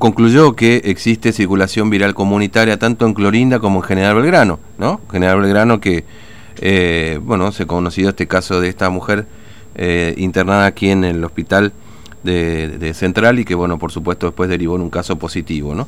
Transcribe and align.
concluyó 0.00 0.56
que 0.56 0.80
existe 0.86 1.30
circulación 1.30 1.90
viral 1.90 2.14
comunitaria 2.14 2.78
tanto 2.78 3.04
en 3.06 3.12
Clorinda 3.12 3.60
como 3.60 3.80
en 3.80 3.82
General 3.82 4.14
Belgrano, 4.16 4.58
¿no? 4.78 4.98
General 5.12 5.38
Belgrano 5.38 5.78
que, 5.78 6.04
eh, 6.56 7.20
bueno, 7.22 7.52
se 7.52 7.64
ha 7.64 7.66
conocido 7.66 8.08
este 8.08 8.26
caso 8.26 8.62
de 8.62 8.70
esta 8.70 8.88
mujer 8.88 9.26
eh, 9.74 10.14
internada 10.16 10.64
aquí 10.64 10.88
en 10.88 11.04
el 11.04 11.22
hospital 11.22 11.74
de, 12.22 12.92
Central 12.94 13.40
y 13.40 13.44
que, 13.44 13.54
bueno, 13.54 13.78
por 13.78 13.92
supuesto 13.92 14.26
después 14.26 14.48
derivó 14.48 14.74
en 14.76 14.82
un 14.82 14.90
caso 14.90 15.16
positivo, 15.16 15.74
¿no? 15.74 15.86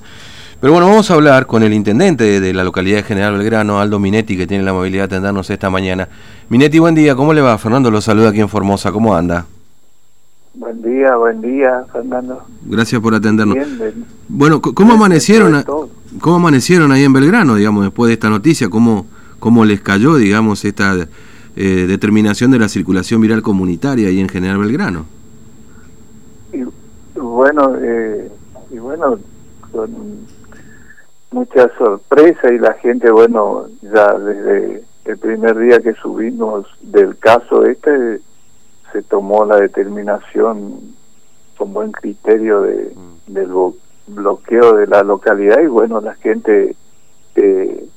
Pero 0.61 0.75
bueno, 0.75 0.89
vamos 0.89 1.11
a 1.11 1.15
hablar 1.15 1.47
con 1.47 1.63
el 1.63 1.73
intendente 1.73 2.39
de 2.39 2.53
la 2.53 2.65
localidad 2.65 2.99
de 2.99 3.03
General 3.05 3.37
Belgrano, 3.37 3.81
Aldo 3.81 3.99
Minetti, 3.99 4.37
que 4.37 4.47
tiene 4.47 4.63
la 4.63 4.75
movilidad 4.75 5.09
de 5.09 5.17
atendernos 5.17 5.49
esta 5.49 5.71
mañana. 5.71 6.07
Minetti, 6.51 6.79
buen 6.79 6.95
día, 6.95 7.17
¿cómo 7.17 7.33
le 7.33 7.41
va? 7.41 7.57
Fernando 7.57 7.91
lo 7.91 8.03
saluda 8.03 8.29
aquí 8.29 8.41
en 8.41 8.51
Formosa, 8.51 8.93
¿cómo 8.93 9.17
anda? 9.17 9.47
Buen 10.55 10.83
día, 10.83 11.17
buen 11.17 11.41
día, 11.41 11.87
Fernando. 11.91 12.45
Gracias 12.67 13.01
por 13.01 13.15
atendernos. 13.15 13.57
bueno, 14.29 14.61
¿cómo 14.61 14.93
amanecieron, 14.93 15.65
cómo 16.21 16.37
amanecieron 16.37 16.93
ahí 16.93 17.05
en 17.05 17.13
Belgrano, 17.13 17.55
digamos, 17.55 17.85
después 17.85 18.09
de 18.09 18.15
esta 18.15 18.29
noticia? 18.29 18.69
¿Cómo, 18.69 19.07
cómo 19.39 19.65
les 19.65 19.81
cayó, 19.81 20.17
digamos, 20.17 20.67
esta 20.67 20.95
eh, 21.57 21.87
determinación 21.89 22.51
de 22.51 22.59
la 22.59 22.69
circulación 22.69 23.23
viral 23.23 23.41
comunitaria 23.41 24.09
ahí 24.09 24.21
en 24.21 24.29
General 24.29 24.59
Belgrano? 24.59 25.07
Y, 26.53 26.65
bueno, 27.19 27.75
eh, 27.81 28.31
y 28.71 28.79
bueno, 28.79 29.19
con 29.71 30.27
mucha 31.31 31.71
sorpresa 31.79 32.53
y 32.53 32.59
la 32.59 32.75
gente, 32.75 33.11
bueno, 33.11 33.69
ya 33.81 34.19
desde 34.19 34.85
el 35.07 35.17
primer 35.17 35.57
día 35.59 35.81
que 35.81 35.95
subimos 35.95 36.67
del 36.83 37.17
caso 37.17 37.65
este 37.65 38.21
se 38.93 39.03
tomó 39.03 39.45
la 39.45 39.57
determinación 39.57 40.95
con 41.57 41.73
buen 41.73 41.93
criterio 41.93 42.63
de, 42.63 42.93
mm. 42.95 43.33
del 43.33 43.51
bloqueo 44.07 44.77
de 44.77 44.87
la 44.87 45.03
localidad 45.03 45.61
y 45.61 45.67
bueno, 45.67 46.01
la 46.01 46.15
gente 46.15 46.77
eh, 47.37 47.89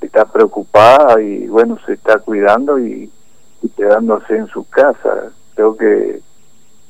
está 0.00 0.24
preocupada 0.24 1.20
y 1.20 1.46
bueno, 1.46 1.78
se 1.86 1.94
está 1.94 2.18
cuidando 2.18 2.78
y, 2.78 3.10
quedándose 3.76 4.36
en 4.36 4.46
su 4.46 4.66
casa. 4.68 5.30
Creo 5.54 5.76
que 5.76 6.20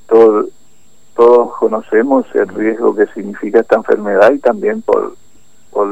todo, 0.06 0.46
todos 1.16 1.56
conocemos 1.56 2.26
el 2.34 2.46
mm. 2.46 2.56
riesgo 2.56 2.94
que 2.94 3.06
significa 3.08 3.60
esta 3.60 3.76
enfermedad 3.76 4.32
y 4.32 4.38
también 4.38 4.82
por, 4.82 5.14
por 5.70 5.88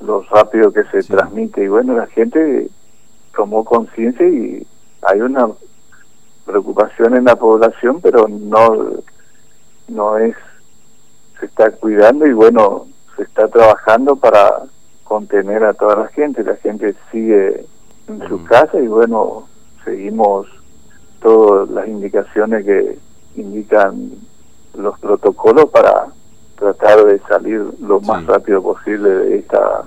lo 0.00 0.22
rápido 0.30 0.72
que 0.72 0.84
se 0.84 1.02
transmite 1.02 1.64
y 1.64 1.68
bueno, 1.68 1.94
la 1.94 2.06
gente 2.06 2.68
tomó 3.34 3.64
conciencia 3.64 4.26
y 4.26 4.66
hay 5.02 5.20
una 5.20 5.48
preocupación 6.50 7.16
en 7.16 7.24
la 7.24 7.36
población, 7.36 8.00
pero 8.00 8.28
no, 8.28 9.02
no 9.88 10.18
es, 10.18 10.36
se 11.38 11.46
está 11.46 11.70
cuidando 11.70 12.26
y 12.26 12.32
bueno, 12.32 12.86
se 13.16 13.22
está 13.22 13.48
trabajando 13.48 14.16
para 14.16 14.64
contener 15.04 15.64
a 15.64 15.74
toda 15.74 15.96
la 15.96 16.08
gente, 16.08 16.44
la 16.44 16.56
gente 16.56 16.94
sigue 17.10 17.64
en 18.08 18.28
su 18.28 18.44
casa 18.44 18.78
y 18.78 18.86
bueno, 18.86 19.48
seguimos 19.84 20.46
todas 21.20 21.68
las 21.70 21.88
indicaciones 21.88 22.64
que 22.64 22.98
indican 23.36 24.10
los 24.74 24.98
protocolos 24.98 25.66
para 25.70 26.06
tratar 26.56 27.04
de 27.04 27.18
salir 27.20 27.64
lo 27.80 28.00
más 28.00 28.24
rápido 28.26 28.62
posible 28.62 29.08
de 29.08 29.38
esta 29.38 29.84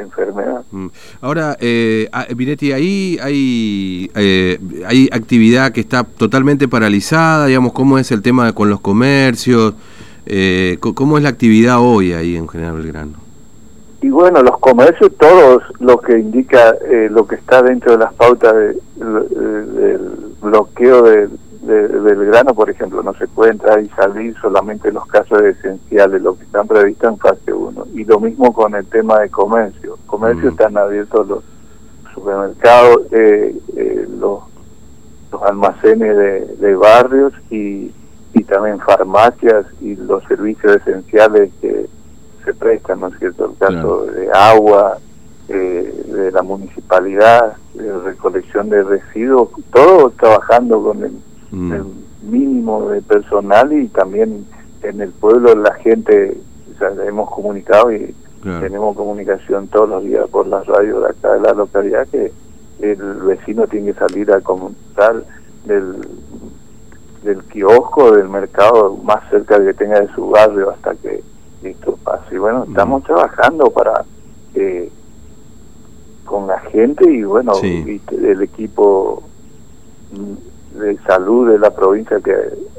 enfermedad. 0.00 0.62
Mm. 0.70 0.86
Ahora, 1.20 1.56
eh, 1.60 2.08
ah, 2.12 2.26
Vinetti, 2.34 2.72
ahí 2.72 3.18
hay, 3.22 4.10
eh, 4.14 4.58
hay 4.86 5.08
actividad 5.12 5.72
que 5.72 5.80
está 5.80 6.04
totalmente 6.04 6.68
paralizada, 6.68 7.46
digamos, 7.46 7.72
¿cómo 7.72 7.98
es 7.98 8.10
el 8.10 8.22
tema 8.22 8.52
con 8.52 8.70
los 8.70 8.80
comercios? 8.80 9.74
Eh, 10.26 10.78
¿Cómo 10.80 11.16
es 11.18 11.24
la 11.24 11.30
actividad 11.30 11.80
hoy 11.80 12.12
ahí 12.12 12.36
en 12.36 12.48
General 12.48 12.74
Belgrano? 12.74 13.12
Y 14.00 14.08
bueno, 14.08 14.42
los 14.42 14.58
comercios, 14.58 15.12
todos 15.18 15.62
lo 15.78 15.98
que 15.98 16.18
indica 16.18 16.74
eh, 16.90 17.08
lo 17.10 17.26
que 17.26 17.36
está 17.36 17.62
dentro 17.62 17.92
de 17.92 17.98
las 17.98 18.12
pautas 18.14 18.52
del 18.52 20.00
bloqueo 20.40 21.02
del 21.02 21.30
de 21.62 21.86
Belgrano, 21.86 22.54
por 22.54 22.68
ejemplo, 22.70 23.02
no 23.02 23.14
se 23.14 23.28
puede 23.28 23.52
entrar 23.52 23.80
y 23.80 23.88
salir 23.90 24.34
solamente 24.40 24.90
los 24.90 25.06
casos 25.06 25.40
esenciales, 25.42 26.20
lo 26.20 26.36
que 26.36 26.44
están 26.44 26.66
previstos 26.66 27.10
en 27.10 27.18
fase 27.18 27.52
1. 27.52 27.86
Y 27.94 28.04
lo 28.04 28.18
mismo 28.18 28.52
con 28.52 28.74
el 28.74 28.84
tema 28.86 29.20
de 29.20 29.30
comercio. 29.30 29.81
Comercio 30.22 30.50
mm. 30.50 30.52
están 30.52 30.76
abiertos 30.76 31.28
los 31.28 31.44
supermercados, 32.14 33.00
eh, 33.12 33.56
eh, 33.76 34.06
los, 34.18 34.40
los 35.32 35.42
almacenes 35.42 36.58
de, 36.60 36.76
barrios 36.76 37.32
y, 37.50 37.90
y 38.34 38.44
también 38.44 38.78
farmacias 38.80 39.66
y 39.80 39.96
los 39.96 40.22
servicios 40.24 40.76
esenciales 40.76 41.50
que 41.60 41.86
se 42.44 42.54
prestan, 42.54 43.00
¿no 43.00 43.08
es 43.08 43.18
cierto? 43.18 43.46
El 43.46 43.56
caso 43.56 44.06
de 44.06 44.30
agua, 44.32 44.98
eh, 45.48 46.04
de 46.06 46.30
la 46.32 46.42
municipalidad, 46.42 47.56
de 47.74 47.98
recolección 47.98 48.68
de 48.68 48.82
residuos, 48.82 49.48
todo 49.72 50.10
trabajando 50.10 50.82
con 50.82 51.04
el 51.04 51.12
Mm. 51.52 51.72
el 51.72 51.84
mínimo 52.22 52.88
de 52.88 53.02
personal 53.02 53.72
y 53.72 53.88
también 53.88 54.46
en 54.82 55.00
el 55.00 55.10
pueblo 55.10 55.54
la 55.54 55.74
gente, 55.74 56.36
ya 56.80 56.88
hemos 57.04 57.30
comunicado 57.30 57.92
y 57.92 58.14
tenemos 58.42 58.96
comunicación 58.96 59.68
todos 59.68 59.88
los 59.88 60.04
días 60.04 60.28
por 60.28 60.46
las 60.46 60.66
radios 60.66 61.02
de 61.02 61.08
acá 61.08 61.34
de 61.34 61.40
la 61.40 61.52
localidad 61.52 62.08
que 62.08 62.32
el 62.80 62.96
vecino 62.96 63.66
tiene 63.66 63.92
que 63.92 63.98
salir 63.98 64.32
a 64.32 64.40
comentar 64.40 65.22
del, 65.64 65.96
del 67.22 67.42
kiosco, 67.44 68.12
del 68.12 68.28
mercado 68.28 68.96
más 68.96 69.28
cerca 69.30 69.64
que 69.64 69.74
tenga 69.74 70.00
de 70.00 70.12
su 70.14 70.28
barrio 70.30 70.70
hasta 70.70 70.94
que 70.96 71.22
esto 71.62 71.96
pase. 72.02 72.34
Y 72.34 72.38
bueno, 72.38 72.64
mm. 72.66 72.70
estamos 72.70 73.04
trabajando 73.04 73.70
para 73.70 74.04
eh, 74.54 74.90
con 76.24 76.46
la 76.46 76.58
gente 76.60 77.10
y 77.10 77.22
bueno, 77.22 77.52
el 77.62 78.42
equipo 78.42 79.22
de 80.74 80.96
salud 81.06 81.50
de 81.50 81.58
la 81.58 81.70
provincia 81.70 82.20
que 82.20 82.34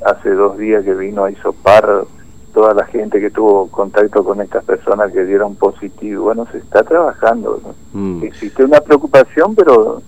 hace 0.06 0.32
dos 0.32 0.58
días 0.58 0.84
que 0.84 0.94
vino 0.94 1.24
a 1.24 1.32
isopar 1.32 2.06
toda 2.54 2.74
la 2.74 2.86
gente 2.86 3.20
que 3.20 3.32
tuvo 3.32 3.68
contacto 3.68 4.24
con 4.24 4.40
estas 4.42 4.64
personas 4.64 5.12
que 5.12 5.26
dieron 5.26 5.56
positivo. 5.56 6.26
Bueno, 6.26 6.48
se 6.52 6.60
está 6.60 6.84
trabajando. 6.84 7.60
Mm. 7.94 8.24
Existe 8.24 8.64
una 8.64 8.80
preocupación, 8.80 9.56
pero 9.56 10.02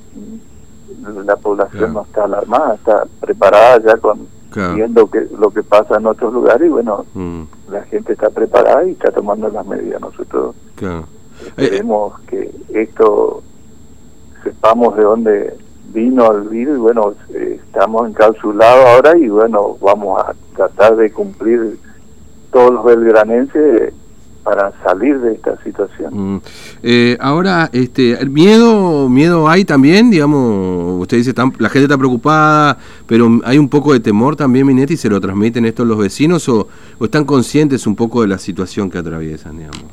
la 1.25 1.35
población 1.35 1.93
no 1.93 2.03
está 2.03 2.23
alarmada, 2.23 2.75
está 2.75 3.03
preparada 3.19 3.81
ya 3.83 3.97
con 3.97 4.27
viendo 4.73 5.09
que, 5.09 5.27
lo 5.37 5.51
que 5.51 5.63
pasa 5.63 5.97
en 5.97 6.07
otros 6.07 6.33
lugares 6.33 6.67
y 6.67 6.71
bueno, 6.71 7.05
mm. 7.13 7.41
la 7.69 7.83
gente 7.83 8.13
está 8.13 8.29
preparada 8.29 8.85
y 8.85 8.91
está 8.91 9.11
tomando 9.11 9.49
las 9.49 9.65
medidas. 9.65 9.99
Nosotros 9.99 10.55
queremos 11.57 12.19
que 12.21 12.51
esto 12.69 13.43
sepamos 14.43 14.95
de 14.95 15.03
dónde 15.03 15.57
vino 15.91 16.25
al 16.29 16.43
virus 16.43 16.77
y 16.77 16.79
bueno, 16.79 17.13
eh, 17.33 17.59
estamos 17.65 18.07
encapsulados 18.07 18.85
ahora 18.85 19.17
y 19.17 19.27
bueno, 19.27 19.77
vamos 19.81 20.21
a 20.21 20.33
tratar 20.55 20.95
de 20.95 21.11
cumplir 21.11 21.77
todos 22.55 22.73
los 22.73 22.85
belgranenses 22.85 23.93
para 24.45 24.71
salir 24.81 25.19
de 25.19 25.33
esta 25.33 25.61
situación. 25.61 26.35
Mm. 26.35 26.41
Eh, 26.83 27.17
ahora, 27.19 27.69
este, 27.73 28.17
miedo, 28.27 29.09
miedo 29.09 29.49
hay 29.49 29.65
también, 29.65 30.09
digamos, 30.09 31.01
usted 31.01 31.17
dice, 31.17 31.33
la 31.35 31.67
gente 31.67 31.83
está 31.83 31.97
preocupada, 31.97 32.77
pero 33.07 33.27
hay 33.43 33.57
un 33.57 33.67
poco 33.67 33.91
de 33.91 33.99
temor 33.99 34.37
también, 34.37 34.65
Minetti, 34.67 34.95
¿se 34.95 35.09
lo 35.09 35.19
transmiten 35.19 35.65
esto 35.65 35.83
los 35.83 35.97
vecinos 35.97 36.47
o, 36.47 36.69
o 36.97 37.05
están 37.05 37.25
conscientes 37.25 37.85
un 37.87 37.97
poco 37.97 38.21
de 38.21 38.29
la 38.29 38.37
situación 38.37 38.89
que 38.89 38.99
atraviesan, 38.99 39.57
digamos? 39.57 39.83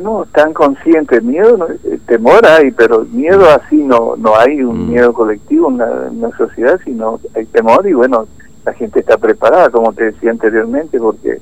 No, 0.00 0.22
están 0.22 0.52
conscientes. 0.52 1.24
Miedo, 1.24 1.66
eh, 1.82 1.98
temor 2.06 2.46
hay, 2.46 2.70
pero 2.70 3.04
miedo 3.10 3.40
mm. 3.40 3.60
así 3.60 3.76
no 3.76 4.14
no 4.16 4.36
hay 4.36 4.62
un 4.62 4.86
mm. 4.86 4.90
miedo 4.90 5.12
colectivo 5.12 5.70
en 5.70 6.20
la, 6.20 6.30
sociedad, 6.38 6.78
sino 6.84 7.18
hay 7.34 7.46
temor 7.46 7.84
y 7.88 7.94
bueno, 7.94 8.28
la 8.64 8.74
gente 8.74 9.00
está 9.00 9.16
preparada, 9.16 9.70
como 9.70 9.92
te 9.92 10.12
decía 10.12 10.30
anteriormente, 10.30 10.98
porque 11.00 11.40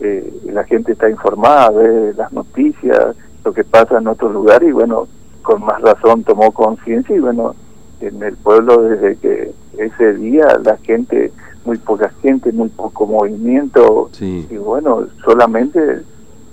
eh, 0.00 0.32
la 0.44 0.64
gente 0.64 0.92
está 0.92 1.10
informada 1.10 1.70
de 1.70 2.14
las 2.14 2.32
noticias, 2.32 3.16
lo 3.44 3.52
que 3.52 3.64
pasa 3.64 3.98
en 3.98 4.06
otros 4.06 4.32
lugares 4.32 4.68
y 4.68 4.72
bueno, 4.72 5.08
con 5.42 5.64
más 5.64 5.80
razón 5.80 6.24
tomó 6.24 6.52
conciencia 6.52 7.16
y 7.16 7.20
bueno, 7.20 7.54
en 8.00 8.22
el 8.22 8.36
pueblo 8.36 8.82
desde 8.82 9.16
que 9.16 9.52
ese 9.78 10.14
día 10.14 10.58
la 10.64 10.76
gente, 10.78 11.32
muy 11.64 11.78
poca 11.78 12.10
gente, 12.22 12.52
muy 12.52 12.68
poco 12.68 13.06
movimiento 13.06 14.10
y 14.20 14.56
bueno, 14.56 15.06
solamente 15.24 16.02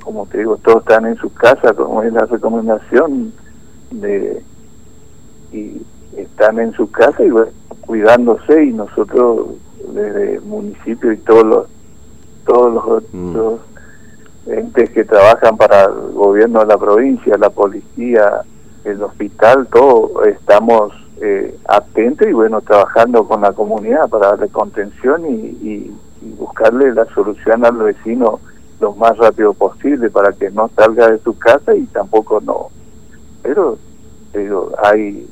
como 0.06 0.28
te 0.28 0.38
digo, 0.38 0.58
todos 0.58 0.82
están 0.82 1.08
en 1.08 1.16
sus 1.18 1.32
casas, 1.34 1.74
como 1.74 2.04
es 2.04 2.14
la 2.14 2.26
recomendación 2.26 3.34
de 3.90 4.44
y 5.52 5.82
están 6.16 6.60
en 6.60 6.72
su 6.74 6.90
casa 6.92 7.24
y 7.26 7.32
cuidándose 7.82 8.66
y 8.66 8.74
nosotros 8.74 9.48
desde 9.94 10.36
el 10.36 10.42
municipio 10.42 11.12
y 11.12 11.18
todos 11.18 11.44
los 11.44 11.75
todos 12.46 12.74
los, 12.74 13.04
mm. 13.14 14.52
entes 14.52 14.90
que 14.92 15.04
trabajan 15.04 15.58
para 15.58 15.86
el 15.86 16.14
gobierno 16.14 16.60
de 16.60 16.66
la 16.68 16.78
provincia, 16.78 17.38
la 17.38 17.50
policía, 17.50 18.42
el 18.84 19.02
hospital, 19.02 19.68
todo 19.68 20.24
estamos 20.26 20.94
eh, 21.22 21.58
atentos 21.68 22.28
y 22.28 22.34
bueno 22.34 22.62
trabajando 22.62 23.28
con 23.28 23.42
la 23.42 23.54
comunidad 23.54 24.10
para 24.10 24.30
darle 24.30 24.50
contención 24.50 25.26
y, 25.26 25.34
y 25.62 25.96
buscarle 26.38 26.94
la 26.94 27.06
solución 27.06 27.66
al 27.66 27.78
vecino 27.78 28.40
lo 28.80 28.94
más 28.94 29.18
rápido 29.18 29.54
posible 29.54 30.10
para 30.10 30.34
que 30.34 30.52
no 30.52 30.70
salga 30.76 31.10
de 31.10 31.20
su 31.20 31.38
casa 31.38 31.76
y 31.76 31.86
tampoco 31.86 32.42
no. 32.42 32.68
Pero 33.42 33.78
digo, 34.34 34.72
hay 34.84 35.28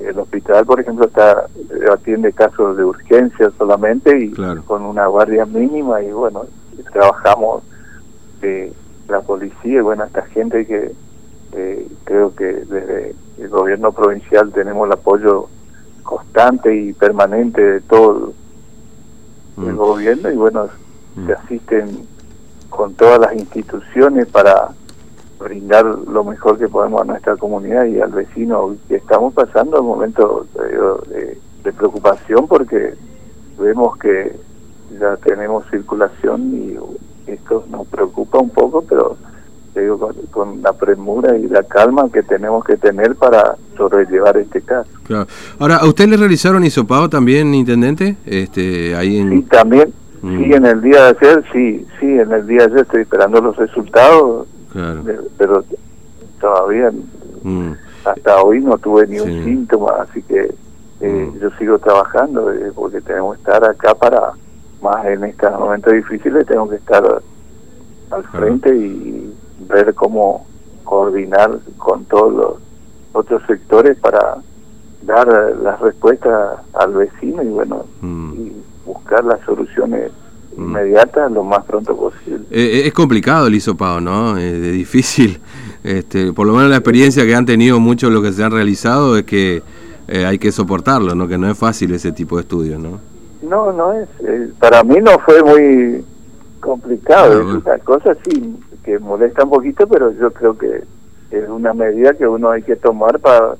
el 0.00 0.18
hospital, 0.18 0.64
por 0.64 0.80
ejemplo, 0.80 1.06
está 1.06 1.46
atiende 1.92 2.32
casos 2.32 2.76
de 2.76 2.84
urgencia 2.84 3.50
solamente 3.58 4.16
y 4.16 4.32
con 4.64 4.82
una 4.82 5.06
guardia 5.06 5.44
mínima 5.44 6.02
y 6.02 6.12
bueno, 6.12 6.44
trabajamos 6.92 7.62
eh, 8.42 8.72
la 9.08 9.20
policía 9.20 9.78
y 9.78 9.80
bueno, 9.80 10.04
esta 10.04 10.22
gente 10.26 10.66
que 10.66 10.92
eh, 11.52 11.88
creo 12.04 12.34
que 12.34 12.44
desde 12.44 13.14
el 13.38 13.48
gobierno 13.48 13.92
provincial 13.92 14.52
tenemos 14.52 14.86
el 14.86 14.92
apoyo 14.92 15.48
constante 16.02 16.74
y 16.74 16.92
permanente 16.92 17.60
de 17.60 17.80
todo 17.80 18.32
el 19.58 19.72
mm. 19.72 19.76
gobierno 19.76 20.30
y 20.30 20.36
bueno, 20.36 20.68
mm. 21.16 21.26
se 21.26 21.32
asisten 21.32 22.06
con 22.70 22.94
todas 22.94 23.20
las 23.20 23.34
instituciones 23.34 24.26
para 24.28 24.70
brindar 25.38 25.84
lo 25.84 26.24
mejor 26.24 26.58
que 26.58 26.68
podemos 26.68 27.02
a 27.02 27.04
nuestra 27.04 27.36
comunidad 27.36 27.86
y 27.86 28.00
al 28.00 28.10
vecino 28.10 28.76
que 28.88 28.96
estamos 28.96 29.32
pasando 29.34 29.80
un 29.80 29.86
momento 29.86 30.46
de, 30.54 31.72
preocupación 31.72 32.48
porque 32.48 32.94
vemos 33.58 33.98
que 33.98 34.34
ya 34.98 35.16
tenemos 35.18 35.64
circulación 35.70 36.50
y 36.54 37.30
esto 37.30 37.64
nos 37.70 37.86
preocupa 37.88 38.38
un 38.38 38.48
poco, 38.48 38.82
pero 38.88 39.18
digo, 39.78 40.10
con, 40.30 40.62
la 40.62 40.72
premura 40.72 41.36
y 41.36 41.46
la 41.46 41.62
calma 41.62 42.10
que 42.10 42.22
tenemos 42.22 42.64
que 42.64 42.78
tener 42.78 43.14
para 43.16 43.56
sobrellevar 43.76 44.38
este 44.38 44.62
caso. 44.62 44.90
Ahora, 45.58 45.76
¿a 45.76 45.86
usted 45.86 46.08
le 46.08 46.16
realizaron 46.16 46.64
hisopado 46.64 47.10
también, 47.10 47.54
intendente? 47.54 48.16
Este, 48.24 48.96
ahí 48.96 49.18
en... 49.18 49.30
Sí, 49.30 49.42
también. 49.42 49.92
Mm. 50.22 50.38
Sí, 50.38 50.52
en 50.52 50.66
el 50.66 50.80
día 50.80 51.04
de 51.04 51.16
ayer, 51.20 51.44
sí, 51.52 51.86
sí, 52.00 52.06
en 52.06 52.32
el 52.32 52.46
día 52.46 52.60
de 52.60 52.64
ayer 52.64 52.78
estoy 52.80 53.02
esperando 53.02 53.40
los 53.42 53.56
resultados 53.56 54.46
pero 55.36 55.64
todavía 56.40 56.92
mm. 57.42 57.72
hasta 58.04 58.42
hoy 58.42 58.60
no 58.60 58.78
tuve 58.78 59.06
ni 59.06 59.20
un 59.20 59.44
síntoma, 59.44 59.92
así 60.00 60.22
que 60.22 60.54
eh, 61.00 61.30
mm. 61.32 61.38
yo 61.40 61.50
sigo 61.58 61.78
trabajando 61.78 62.52
eh, 62.52 62.72
porque 62.74 63.00
tenemos 63.00 63.36
que 63.36 63.42
estar 63.42 63.64
acá 63.64 63.94
para, 63.94 64.32
más 64.82 65.04
en 65.06 65.24
estos 65.24 65.52
momentos 65.58 65.92
difíciles, 65.92 66.46
tengo 66.46 66.68
que 66.68 66.76
estar 66.76 67.22
al 68.10 68.24
frente 68.24 68.74
y 68.74 69.34
ver 69.68 69.94
cómo 69.94 70.46
coordinar 70.84 71.58
con 71.76 72.04
todos 72.06 72.32
los 72.32 72.54
otros 73.12 73.42
sectores 73.46 73.98
para 73.98 74.38
dar 75.02 75.26
las 75.62 75.80
respuestas 75.80 76.58
al 76.74 76.92
vecino 76.94 77.42
y 77.42 77.48
bueno, 77.48 77.84
mm. 78.00 78.32
y 78.34 78.62
buscar 78.84 79.24
las 79.24 79.40
soluciones 79.40 80.12
Mm. 80.58 80.62
inmediata 80.62 81.28
lo 81.28 81.44
más 81.44 81.64
pronto 81.64 81.96
posible. 81.96 82.37
Eh, 82.50 82.80
eh, 82.80 82.86
es 82.86 82.94
complicado 82.94 83.46
el 83.46 83.54
hisopado, 83.54 84.00
¿no? 84.00 84.36
Es 84.38 84.72
difícil. 84.72 85.40
Este, 85.84 86.32
por 86.32 86.46
lo 86.46 86.54
menos 86.54 86.70
la 86.70 86.76
experiencia 86.76 87.24
que 87.24 87.34
han 87.34 87.46
tenido 87.46 87.78
muchos 87.78 88.12
los 88.12 88.22
que 88.22 88.32
se 88.32 88.42
han 88.42 88.50
realizado 88.50 89.16
es 89.16 89.24
que 89.24 89.62
eh, 90.08 90.24
hay 90.24 90.38
que 90.38 90.50
soportarlo, 90.50 91.14
¿no? 91.14 91.28
Que 91.28 91.38
no 91.38 91.50
es 91.50 91.56
fácil 91.56 91.94
ese 91.94 92.12
tipo 92.12 92.36
de 92.36 92.42
estudios, 92.42 92.80
¿no? 92.80 93.00
No, 93.42 93.72
no 93.72 93.92
es. 93.92 94.08
para 94.58 94.82
mí 94.82 94.96
no 95.00 95.18
fue 95.20 95.42
muy 95.42 96.04
complicado. 96.60 97.40
es 97.40 97.64
una 97.64 97.78
cosa 97.78 98.16
sí 98.24 98.56
que 98.82 98.98
molesta 98.98 99.44
un 99.44 99.50
poquito, 99.50 99.86
pero 99.86 100.10
yo 100.12 100.32
creo 100.32 100.58
que 100.58 100.82
es 101.30 101.48
una 101.48 101.72
medida 101.74 102.14
que 102.14 102.26
uno 102.26 102.50
hay 102.50 102.62
que 102.62 102.76
tomar 102.76 103.20
para 103.20 103.54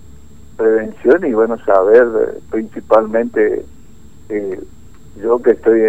prevención 0.57 1.25
y 1.25 1.33
bueno, 1.33 1.57
saber 1.65 2.07
principalmente 2.51 3.65
yo 5.23 5.41
que 5.41 5.53
estoy 5.53 5.81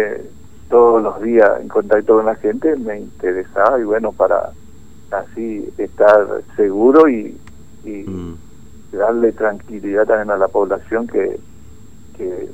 todos 0.70 1.02
los 1.02 1.20
días 1.20 1.60
en 1.60 1.68
contacto 1.68 2.16
con 2.16 2.26
la 2.26 2.36
gente 2.36 2.74
me 2.76 3.00
interesaba 3.00 3.78
y 3.78 3.84
bueno, 3.84 4.12
para 4.12 4.50
así 5.10 5.68
estar 5.76 6.26
seguro 6.56 7.08
y, 7.08 7.36
mm. 7.84 8.34
darle 8.92 9.32
tranquilidad 9.32 10.06
también 10.06 10.30
a 10.30 10.36
la 10.36 10.48
población 10.48 11.06
que, 11.06 11.38
que 12.16 12.48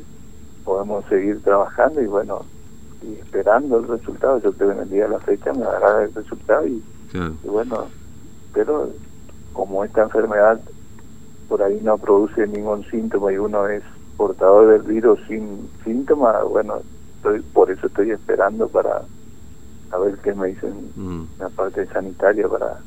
podemos 0.64 1.04
seguir 1.06 1.42
trabajando 1.42 2.00
y 2.00 2.06
bueno, 2.06 2.44
y 3.02 3.14
esperando 3.14 3.78
el 3.78 3.88
resultado. 3.88 4.40
Yo 4.40 4.52
creo 4.52 4.70
que 4.70 4.76
en 4.76 4.82
el 4.82 4.90
día 4.90 5.04
de 5.04 5.10
la 5.10 5.20
fecha 5.20 5.52
me 5.52 5.60
dará 5.64 6.02
el 6.02 6.14
resultado 6.14 6.66
y, 6.66 6.82
y 7.14 7.48
bueno, 7.48 7.86
pero 8.52 8.90
como 9.52 9.84
esta 9.84 10.02
enfermedad 10.02 10.60
por 11.48 11.62
ahí 11.62 11.80
no 11.82 11.98
produce 11.98 12.46
ningún 12.46 12.84
síntoma 12.90 13.32
y 13.32 13.38
uno 13.38 13.68
es 13.68 13.82
portador 14.16 14.68
del 14.72 14.82
virus 14.82 15.20
sin 15.28 15.68
síntomas, 15.84 16.42
bueno, 16.48 16.80
por 17.52 17.70
eso 17.70 17.86
estoy 17.86 18.10
esperando 18.10 18.68
para 18.68 19.02
a 19.92 19.98
ver 19.98 20.18
qué 20.22 20.34
me 20.34 20.48
dicen 20.48 20.72
mm. 20.96 21.22
la 21.38 21.48
parte 21.50 21.86
sanitaria 21.86 22.48
para 22.48 22.78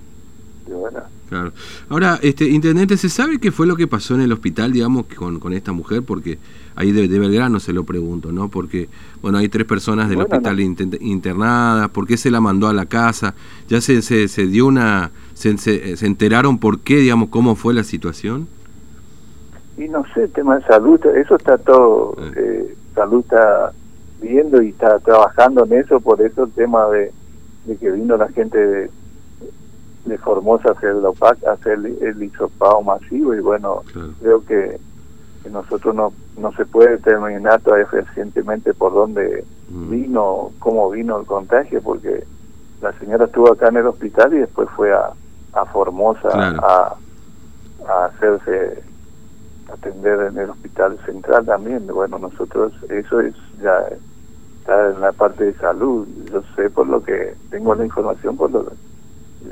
bueno. 0.76 1.02
Claro. 1.28 1.52
Ahora, 1.90 2.20
este 2.22 2.46
intendente, 2.46 2.98
¿se 2.98 3.10
sabe 3.10 3.40
qué 3.40 3.52
fue 3.52 3.68
lo 3.68 3.76
que 3.76 3.88
pasó 3.88 4.16
en 4.16 4.22
el 4.22 4.32
hospital, 4.32 4.72
digamos, 4.72 5.06
con, 5.06 5.40
con 5.40 5.54
esta 5.54 5.72
mujer? 5.72 6.04
Porque 6.04 6.40
ahí 6.76 6.92
de, 6.92 7.08
Belgrano 7.08 7.60
se 7.60 7.74
lo 7.74 7.84
pregunto, 7.84 8.32
¿no? 8.32 8.50
Porque, 8.50 8.90
bueno, 9.22 9.38
hay 9.38 9.50
tres 9.50 9.66
personas 9.66 10.10
del 10.10 10.22
hospital 10.22 10.60
internadas, 10.60 11.90
¿por 11.90 12.08
qué 12.08 12.18
se 12.18 12.32
la 12.32 12.42
mandó 12.42 12.68
a 12.68 12.74
la 12.74 12.86
casa? 12.86 13.36
¿Ya 13.68 13.82
se, 13.82 14.02
se, 14.02 14.28
se 14.28 14.48
dio 14.48 14.66
una... 14.68 15.12
Se, 15.34 15.58
se, 15.58 16.06
enteraron 16.06 16.58
por 16.58 16.80
qué, 16.80 16.98
digamos, 16.98 17.30
cómo 17.30 17.56
fue 17.56 17.74
la 17.74 17.84
situación? 17.84 18.48
Y 19.78 19.88
no 19.88 20.04
sé, 20.14 20.28
tema 20.30 20.58
de 20.58 20.66
salud, 20.66 21.00
eso 21.16 21.36
está 21.36 21.58
todo... 21.58 22.16
Eh. 22.20 22.32
Eh, 22.36 22.76
salud 22.96 23.22
está 23.22 23.72
viendo 24.20 24.62
y 24.62 24.70
está 24.70 25.00
trabajando 25.00 25.66
en 25.66 25.74
eso, 25.74 26.00
por 26.00 26.22
eso 26.22 26.44
el 26.44 26.52
tema 26.52 26.88
de, 26.90 27.12
que 27.80 27.92
vino 27.92 28.18
la 28.18 28.28
gente 28.30 28.58
de, 28.58 28.90
de 30.06 30.18
Formosa 30.18 30.70
a 30.70 30.72
hacer 30.74 30.90
el 30.90 31.06
OPAC, 31.06 31.44
hacer 31.46 31.74
el, 31.74 31.98
el 32.02 32.24
hisopado 32.24 32.82
masivo 32.82 33.34
y 33.36 33.40
bueno, 33.40 33.84
creo 34.22 34.44
que, 34.46 34.80
nosotros 35.50 35.96
no, 35.96 36.14
no 36.38 36.52
se 36.52 36.66
puede 36.66 36.98
determinar 36.98 37.62
todavía 37.62 37.88
recientemente 37.92 38.74
por 38.74 38.94
dónde 38.94 39.46
mm. 39.70 39.90
vino, 39.90 40.52
cómo 40.60 40.92
vino 40.92 41.20
el 41.20 41.26
contagio, 41.26 41.82
porque 41.82 42.24
la 42.82 42.92
señora 43.00 43.26
estuvo 43.26 43.52
acá 43.52 43.70
en 43.70 43.78
el 43.78 43.88
hospital 43.88 44.34
y 44.34 44.40
después 44.40 44.70
fue 44.76 44.94
a, 44.94 45.12
a 45.54 45.66
Formosa 45.66 46.30
a, 46.32 46.96
a 47.88 48.06
hacerse 48.06 48.84
atender 49.72 50.32
en 50.32 50.38
el 50.38 50.50
hospital 50.50 50.98
central 51.06 51.46
también. 51.46 51.88
Bueno, 51.88 52.20
nosotros, 52.20 52.74
eso 52.90 53.22
es 53.22 53.34
ya 53.62 53.88
está 54.70 54.90
en 54.90 55.02
la 55.02 55.12
parte 55.12 55.46
de 55.46 55.54
salud. 55.56 56.08
Yo 56.32 56.44
sé 56.56 56.70
por 56.70 56.88
lo 56.88 57.04
que 57.04 57.34
tengo 57.50 57.74
la 57.76 57.86
información, 57.86 58.38
por 58.38 58.52
lo, 58.52 58.72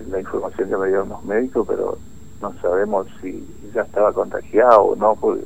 la 0.10 0.20
información 0.20 0.70
que 0.70 0.78
me 0.78 0.88
dieron 0.88 1.10
los 1.10 1.24
médicos, 1.26 1.66
pero 1.68 1.98
no 2.42 2.54
sabemos 2.62 3.08
si 3.22 3.44
ya 3.74 3.82
estaba 3.82 4.14
contagiado 4.14 4.82
o 4.82 4.96
no, 4.96 5.16
porque 5.16 5.44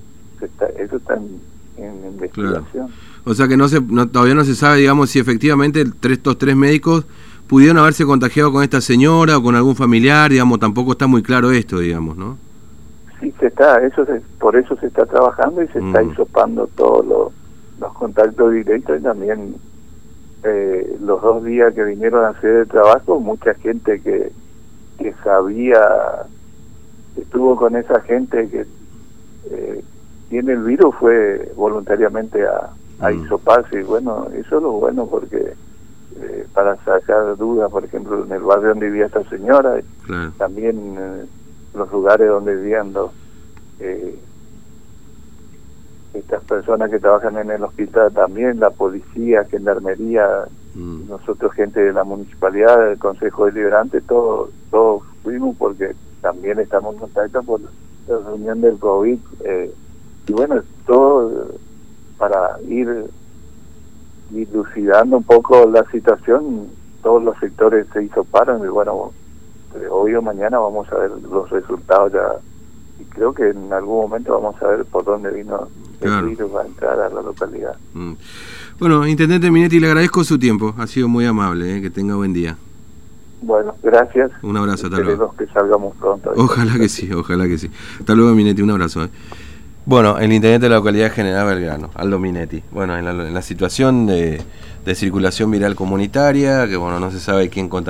eso 0.77 0.97
está 0.97 1.15
en, 1.15 1.39
investigación. 1.77 2.89
O 3.25 3.33
sea 3.33 3.47
que 3.47 3.57
no 3.57 3.67
se, 3.67 3.81
todavía 3.81 4.35
no 4.35 4.43
se 4.43 4.55
sabe, 4.55 4.79
digamos, 4.79 5.09
si 5.09 5.19
efectivamente 5.19 5.83
estos 6.03 6.37
tres 6.37 6.55
médicos 6.55 7.05
pudieron 7.47 7.77
haberse 7.77 8.05
contagiado 8.05 8.51
con 8.51 8.63
esta 8.63 8.81
señora 8.81 9.37
o 9.37 9.43
con 9.43 9.55
algún 9.55 9.75
familiar, 9.75 10.29
digamos, 10.31 10.59
tampoco 10.59 10.91
está 10.91 11.07
muy 11.07 11.23
claro 11.23 11.51
esto, 11.51 11.79
digamos, 11.79 12.17
¿no? 12.17 12.37
Sí, 13.19 13.33
se 13.39 13.47
está, 13.47 13.79
eso 13.83 14.05
por 14.39 14.55
eso 14.55 14.75
se 14.77 14.87
está 14.87 15.05
trabajando 15.05 15.63
y 15.63 15.67
se 15.67 15.79
está 15.79 16.03
mm. 16.03 16.11
hisopando 16.11 16.67
todo 16.75 17.03
lo 17.03 17.41
los 17.81 17.93
contactos 17.93 18.53
directos 18.53 18.99
y 18.99 19.03
también 19.03 19.55
eh, 20.43 20.97
los 21.01 21.21
dos 21.21 21.43
días 21.43 21.73
que 21.73 21.83
vinieron 21.83 22.25
a 22.25 22.29
hacer 22.29 22.51
el 22.51 22.67
trabajo, 22.67 23.19
mucha 23.19 23.53
gente 23.55 23.99
que, 24.01 24.31
que 24.97 25.13
sabía, 25.23 26.25
estuvo 27.15 27.55
con 27.55 27.75
esa 27.75 28.01
gente 28.01 28.49
que 28.49 28.65
eh, 29.51 29.83
tiene 30.29 30.53
el 30.53 30.63
virus 30.63 30.95
fue 30.95 31.51
voluntariamente 31.55 32.43
a, 32.45 32.69
a 32.99 33.11
mm. 33.11 33.23
hisoparse 33.25 33.81
y 33.81 33.83
bueno, 33.83 34.27
eso 34.33 34.57
es 34.57 34.63
lo 34.63 34.71
bueno 34.71 35.05
porque 35.05 35.53
eh, 36.21 36.47
para 36.53 36.75
sacar 36.83 37.37
dudas, 37.37 37.69
por 37.71 37.85
ejemplo, 37.85 38.23
en 38.23 38.31
el 38.31 38.41
barrio 38.41 38.69
donde 38.69 38.87
vivía 38.87 39.05
esta 39.05 39.23
señora, 39.29 39.79
también 40.37 40.97
en 40.97 41.29
los 41.73 41.91
lugares 41.91 42.27
donde 42.27 42.55
vivían 42.55 42.93
los... 42.93 43.11
Eh, 46.13 46.19
estas 46.19 46.43
personas 46.43 46.89
que 46.89 46.99
trabajan 46.99 47.37
en 47.37 47.51
el 47.51 47.63
hospital 47.63 48.11
también, 48.13 48.59
la 48.59 48.69
policía, 48.69 49.45
gendarmería, 49.45 50.45
mm. 50.75 51.09
nosotros 51.09 51.53
gente 51.53 51.81
de 51.81 51.93
la 51.93 52.03
municipalidad, 52.03 52.89
del 52.89 52.99
Consejo 52.99 53.45
Deliberante, 53.45 54.01
todos 54.01 54.49
todos 54.69 55.03
fuimos 55.23 55.55
porque 55.57 55.95
también 56.21 56.59
estamos 56.59 56.95
en 56.95 57.01
contacto 57.01 57.43
por 57.43 57.61
la 57.61 58.17
reunión 58.25 58.61
del 58.61 58.77
COVID. 58.79 59.19
Eh, 59.43 59.73
y 60.27 60.33
bueno, 60.33 60.61
todo 60.85 61.47
para 62.17 62.57
ir 62.67 63.05
dilucidando 64.29 65.17
un 65.17 65.23
poco 65.23 65.65
la 65.65 65.83
situación, 65.91 66.67
todos 67.01 67.23
los 67.23 67.37
sectores 67.39 67.87
se 67.93 68.03
hizo 68.03 68.23
paran 68.23 68.63
y 68.63 68.67
bueno, 68.67 69.11
hoy 69.89 70.15
o 70.15 70.21
mañana 70.21 70.59
vamos 70.59 70.91
a 70.91 70.95
ver 70.97 71.11
los 71.29 71.49
resultados 71.49 72.13
ya 72.13 72.35
y 73.01 73.05
creo 73.05 73.33
que 73.33 73.49
en 73.49 73.71
algún 73.73 74.01
momento 74.01 74.39
vamos 74.39 74.61
a 74.61 74.67
ver 74.67 74.85
por 74.85 75.03
dónde 75.03 75.31
vino 75.31 75.67
el 76.01 76.25
virus 76.25 76.51
a 76.55 76.65
entrar 76.65 76.99
a 76.99 77.09
la 77.09 77.21
localidad. 77.21 77.75
Mm. 77.93 78.13
Bueno, 78.79 79.07
Intendente 79.07 79.51
Minetti, 79.51 79.79
le 79.79 79.87
agradezco 79.87 80.23
su 80.23 80.39
tiempo, 80.39 80.73
ha 80.77 80.87
sido 80.87 81.07
muy 81.07 81.25
amable, 81.25 81.77
eh, 81.77 81.81
que 81.81 81.89
tenga 81.89 82.15
buen 82.15 82.33
día. 82.33 82.57
Bueno, 83.41 83.75
gracias. 83.81 84.31
Un 84.43 84.57
abrazo, 84.57 84.87
hasta 84.87 84.99
luego. 84.99 85.33
que 85.37 85.47
salgamos 85.47 85.95
pronto. 85.97 86.31
Ojalá 86.35 86.77
que 86.77 86.89
sí, 86.89 87.11
ojalá 87.11 87.47
que 87.47 87.57
sí. 87.57 87.69
Hasta 87.99 88.13
luego, 88.15 88.33
Minetti, 88.33 88.61
un 88.61 88.71
abrazo. 88.71 89.03
Eh. 89.03 89.09
Bueno, 89.85 90.19
el 90.19 90.31
intendente 90.31 90.65
de 90.65 90.69
la 90.69 90.75
localidad 90.75 91.11
General 91.11 91.47
Belgrano, 91.47 91.89
Aldo 91.95 92.19
Minetti. 92.19 92.63
Bueno, 92.71 92.97
en 92.97 93.05
la, 93.05 93.11
en 93.11 93.33
la 93.33 93.41
situación 93.41 94.05
de, 94.05 94.41
de 94.85 94.95
circulación 94.95 95.49
viral 95.49 95.75
comunitaria, 95.75 96.67
que 96.67 96.77
bueno, 96.77 96.99
no 96.99 97.11
se 97.11 97.19
sabe 97.19 97.49
quién 97.49 97.67
contagió. 97.67 97.81